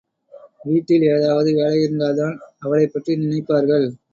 [0.63, 3.87] வீட்டில் ஏதாவது வேலையாயிருந்தால்தான் அவளைப் பற்றி நினைப்பார்கள்.